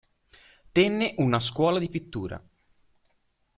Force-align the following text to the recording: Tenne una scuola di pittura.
Tenne 0.71 1.13
una 1.19 1.39
scuola 1.39 1.77
di 1.77 1.87
pittura. 1.87 2.43